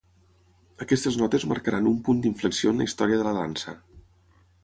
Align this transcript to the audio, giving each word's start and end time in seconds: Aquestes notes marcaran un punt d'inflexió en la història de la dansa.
Aquestes 0.85 1.17
notes 1.23 1.45
marcaran 1.51 1.91
un 1.91 1.99
punt 2.09 2.23
d'inflexió 2.25 2.73
en 2.75 2.81
la 2.83 2.89
història 2.89 3.21
de 3.23 3.27
la 3.29 3.35
dansa. 3.39 3.77